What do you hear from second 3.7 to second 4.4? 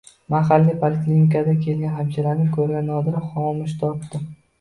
tortdi